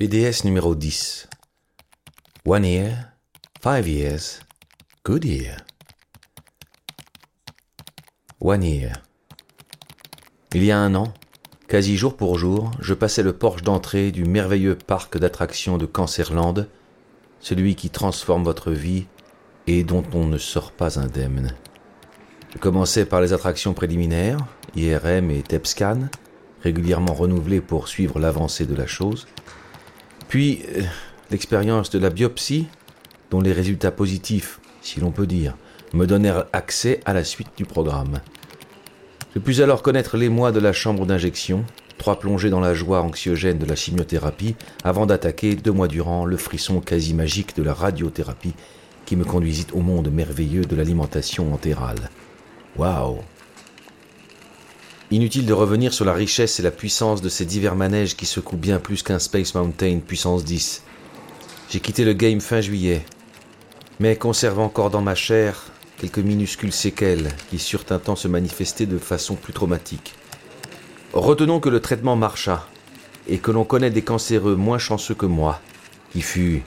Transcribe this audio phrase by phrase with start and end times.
[0.00, 1.28] PDS numéro 10.
[2.46, 3.12] One year,
[3.62, 4.40] five years,
[5.04, 5.58] good year.
[8.40, 8.92] One year.
[10.54, 11.12] Il y a un an,
[11.68, 16.66] quasi jour pour jour, je passais le porche d'entrée du merveilleux parc d'attractions de Cancerland,
[17.40, 19.04] celui qui transforme votre vie
[19.66, 21.54] et dont on ne sort pas indemne.
[22.54, 24.38] Je commençais par les attractions préliminaires,
[24.76, 26.08] IRM et TEPSCAN,
[26.62, 29.26] régulièrement renouvelées pour suivre l'avancée de la chose.
[30.30, 30.82] Puis euh,
[31.32, 32.68] l'expérience de la biopsie,
[33.32, 35.56] dont les résultats positifs, si l'on peut dire,
[35.92, 38.20] me donnèrent accès à la suite du programme.
[39.34, 41.64] Je pus alors connaître les mois de la chambre d'injection,
[41.98, 46.36] trois plongées dans la joie anxiogène de la chimiothérapie, avant d'attaquer deux mois durant le
[46.36, 48.54] frisson quasi magique de la radiothérapie
[49.06, 52.08] qui me conduisit au monde merveilleux de l'alimentation entérale.
[52.76, 53.18] Waouh
[55.12, 58.56] Inutile de revenir sur la richesse et la puissance de ces divers manèges qui secouent
[58.56, 60.84] bien plus qu'un Space Mountain puissance 10.
[61.68, 63.04] J'ai quitté le game fin juillet,
[63.98, 65.64] mais conserve encore dans ma chair
[65.98, 70.14] quelques minuscules séquelles qui surent un temps se manifester de façon plus traumatique.
[71.12, 72.68] Retenons que le traitement marcha,
[73.26, 75.60] et que l'on connaît des cancéreux moins chanceux que moi,
[76.12, 76.62] qui fut,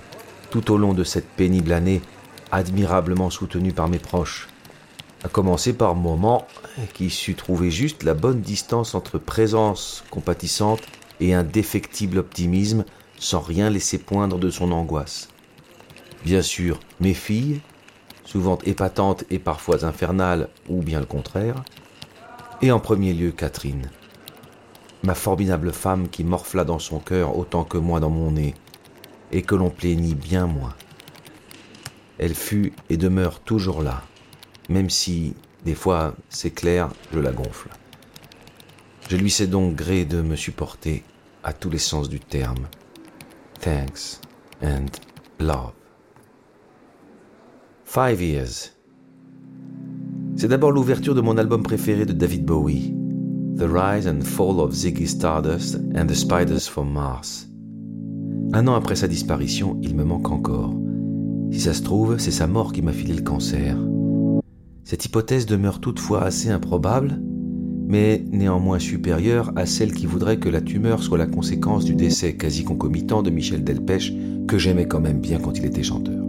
[0.50, 2.02] tout au long de cette pénible année,
[2.52, 4.50] admirablement soutenu par mes proches
[5.23, 6.47] à commencer par moment
[6.93, 10.81] qui sut trouver juste la bonne distance entre présence compatissante
[11.19, 12.83] et indéfectible optimisme
[13.17, 15.29] sans rien laisser poindre de son angoisse.
[16.25, 17.61] Bien sûr, mes filles,
[18.25, 21.63] souvent épatantes et parfois infernales, ou bien le contraire,
[22.61, 23.89] et en premier lieu Catherine,
[25.03, 28.55] ma formidable femme qui morfla dans son cœur autant que moi dans mon nez,
[29.31, 30.75] et que l'on plaignit bien moins.
[32.17, 34.03] Elle fut et demeure toujours là,
[34.69, 35.33] même si,
[35.66, 37.69] des fois, c'est clair, je la gonfle.
[39.09, 41.03] Je lui sais donc gré de me supporter
[41.44, 42.67] à tous les sens du terme.
[43.59, 44.19] Thanks
[44.61, 44.86] and
[45.39, 45.73] love.
[47.84, 48.72] Five Years.
[50.36, 52.94] C'est d'abord l'ouverture de mon album préféré de David Bowie,
[53.57, 57.47] The Rise and Fall of Ziggy Stardust and the Spiders from Mars.
[58.53, 60.74] Un an après sa disparition, il me manque encore.
[61.51, 63.78] Si ça se trouve, c'est sa mort qui m'a filé le cancer.
[64.85, 67.21] Cette hypothèse demeure toutefois assez improbable,
[67.88, 72.35] mais néanmoins supérieure à celle qui voudrait que la tumeur soit la conséquence du décès
[72.35, 74.13] quasi concomitant de Michel Delpech,
[74.45, 76.21] que j'aimais quand même bien quand il était chanteur.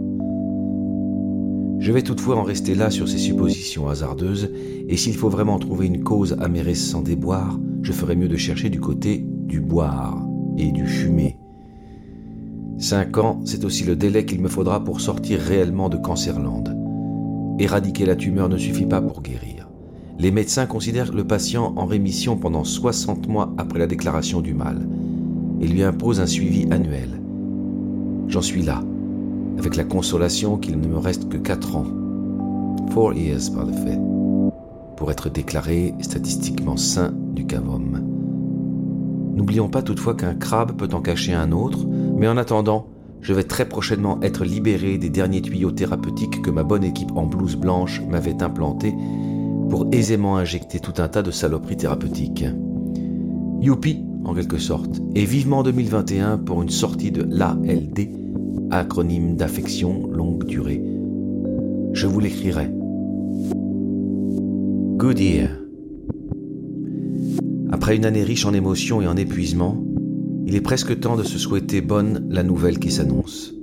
[1.79, 4.49] Je vais toutefois en rester là sur ces suppositions hasardeuses,
[4.87, 8.37] et s'il faut vraiment trouver une cause à mes récents déboires, je ferai mieux de
[8.37, 10.25] chercher du côté du boire
[10.57, 11.37] et du fumer.
[12.77, 16.74] Cinq ans, c'est aussi le délai qu'il me faudra pour sortir réellement de Cancerland.
[17.57, 19.69] Éradiquer la tumeur ne suffit pas pour guérir.
[20.19, 24.87] Les médecins considèrent le patient en rémission pendant 60 mois après la déclaration du mal
[25.61, 27.21] et lui imposent un suivi annuel.
[28.27, 28.81] J'en suis là,
[29.57, 31.85] avec la consolation qu'il ne me reste que 4 ans,
[32.91, 33.99] four years par le fait,
[34.97, 38.01] pour être déclaré statistiquement sain du cavum.
[39.35, 41.85] N'oublions pas toutefois qu'un crabe peut en cacher un autre,
[42.17, 42.87] mais en attendant,
[43.25, 47.25] je vais très prochainement être libéré des derniers tuyaux thérapeutiques que ma bonne équipe en
[47.25, 48.93] blouse blanche m'avait implantés
[49.67, 52.45] pour aisément injecter tout un tas de saloperies thérapeutiques.
[53.61, 58.11] Youpi, en quelque sorte, et vivement 2021 pour une sortie de l'ALD,
[58.69, 60.83] acronyme d'affection longue durée.
[61.93, 62.69] Je vous l'écrirai.
[64.97, 65.49] Good year.
[67.71, 69.83] Après une année riche en émotions et en épuisement,
[70.45, 73.53] il est presque temps de se souhaiter bonne la nouvelle qui s'annonce.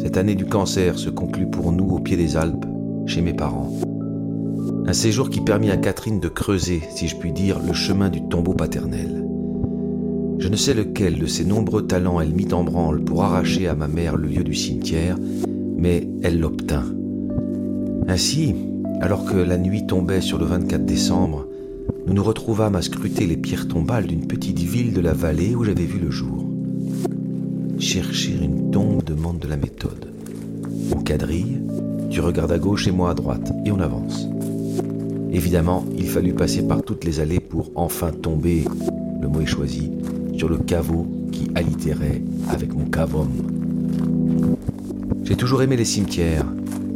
[0.00, 2.64] Cette année du cancer se conclut pour nous au pied des Alpes,
[3.06, 3.70] chez mes parents.
[4.86, 8.26] Un séjour qui permit à Catherine de creuser, si je puis dire, le chemin du
[8.26, 9.26] tombeau paternel.
[10.38, 13.74] Je ne sais lequel de ses nombreux talents elle mit en branle pour arracher à
[13.74, 15.16] ma mère le lieu du cimetière,
[15.76, 16.86] mais elle l'obtint.
[18.06, 18.54] Ainsi,
[19.02, 21.46] alors que la nuit tombait sur le 24 décembre,
[22.08, 25.62] nous nous retrouvâmes à scruter les pierres tombales d'une petite ville de la vallée où
[25.62, 26.42] j'avais vu le jour.
[27.78, 30.10] Chercher une tombe demande de la méthode.
[30.96, 31.60] On quadrille,
[32.08, 34.26] tu regardes à gauche et moi à droite, et on avance.
[35.30, 38.64] Évidemment, il fallut passer par toutes les allées pour enfin tomber,
[39.20, 39.90] le mot est choisi,
[40.34, 43.28] sur le caveau qui allitérait avec mon cavum.
[45.24, 46.46] J'ai toujours aimé les cimetières,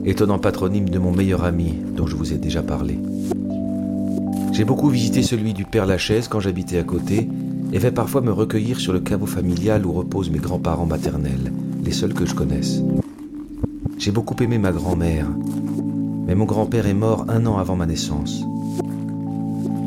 [0.06, 2.98] étonnant patronyme de mon meilleur ami dont je vous ai déjà parlé.
[4.52, 7.26] J'ai beaucoup visité celui du Père Lachaise quand j'habitais à côté
[7.72, 11.50] et vais parfois me recueillir sur le caveau familial où reposent mes grands-parents maternels,
[11.82, 12.82] les seuls que je connaisse.
[13.96, 15.26] J'ai beaucoup aimé ma grand-mère,
[16.26, 18.44] mais mon grand-père est mort un an avant ma naissance.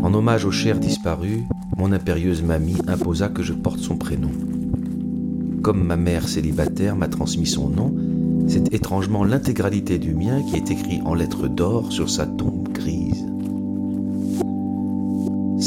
[0.01, 1.43] En hommage au cher disparu,
[1.77, 4.31] mon impérieuse mamie imposa que je porte son prénom.
[5.65, 7.91] comme ma mère célibataire m'a transmis son nom,
[8.47, 13.24] c'est étrangement l'intégralité du mien qui est écrit en lettres d'or sur sa tombe grise.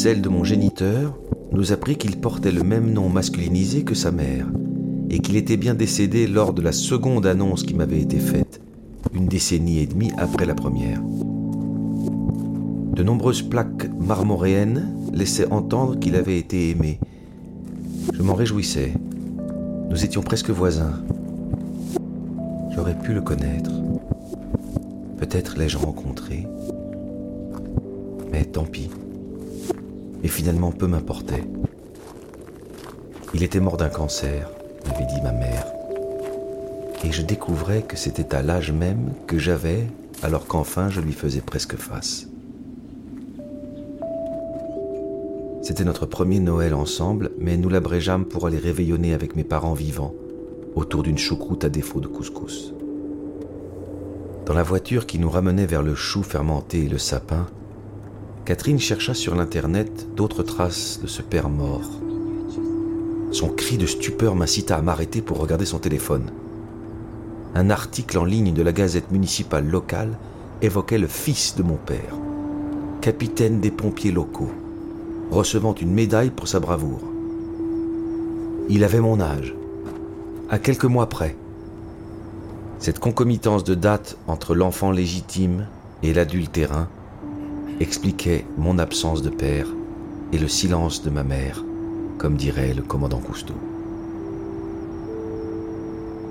[0.00, 1.18] Celle de mon géniteur
[1.50, 4.46] nous apprit qu'il portait le même nom masculinisé que sa mère,
[5.10, 8.60] et qu'il était bien décédé lors de la seconde annonce qui m'avait été faite,
[9.12, 11.02] une décennie et demie après la première.
[12.92, 17.00] De nombreuses plaques marmoréennes laissaient entendre qu'il avait été aimé.
[18.14, 18.92] Je m'en réjouissais.
[19.90, 21.02] Nous étions presque voisins.
[22.72, 23.72] J'aurais pu le connaître.
[25.16, 26.46] Peut-être l'ai-je rencontré.
[28.30, 28.90] Mais tant pis.
[30.28, 31.42] Et finalement, peu m'importait.
[33.32, 34.50] Il était mort d'un cancer,
[34.86, 35.64] m'avait dit ma mère.
[37.02, 39.86] Et je découvrais que c'était à l'âge même que j'avais,
[40.22, 42.28] alors qu'enfin je lui faisais presque face.
[45.62, 50.14] C'était notre premier Noël ensemble, mais nous l'abrégeâmes pour aller réveillonner avec mes parents vivants,
[50.74, 52.74] autour d'une choucroute à défaut de couscous.
[54.44, 57.46] Dans la voiture qui nous ramenait vers le chou fermenté et le sapin,
[58.48, 61.90] Catherine chercha sur l'Internet d'autres traces de ce père mort.
[63.30, 66.30] Son cri de stupeur m'incita à m'arrêter pour regarder son téléphone.
[67.54, 70.16] Un article en ligne de la gazette municipale locale
[70.62, 72.14] évoquait le fils de mon père,
[73.02, 74.52] capitaine des pompiers locaux,
[75.30, 77.02] recevant une médaille pour sa bravoure.
[78.70, 79.54] Il avait mon âge,
[80.48, 81.36] à quelques mois près.
[82.78, 85.66] Cette concomitance de dates entre l'enfant légitime
[86.02, 86.88] et l'adultérin
[87.80, 89.66] expliquait mon absence de père
[90.32, 91.64] et le silence de ma mère,
[92.18, 93.54] comme dirait le commandant Cousteau.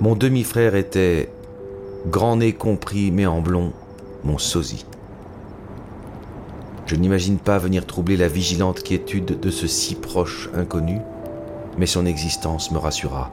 [0.02, 1.32] Mon demi-frère était,
[2.08, 3.74] grand nez compris mais en blond,
[4.24, 4.86] mon sosie.
[6.86, 11.00] Je n'imagine pas venir troubler la vigilante quiétude de ce si proche inconnu,
[11.78, 13.32] mais son existence me rassura.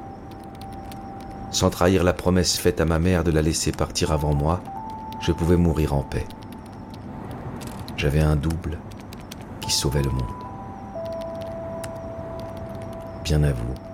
[1.50, 4.60] Sans trahir la promesse faite à ma mère de la laisser partir avant moi,
[5.20, 6.26] je pouvais mourir en paix.
[7.96, 8.78] J'avais un double
[9.60, 10.22] qui sauvait le monde.
[13.22, 13.93] Bien à vous.